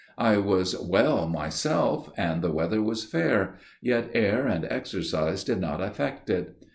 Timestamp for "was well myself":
0.37-2.09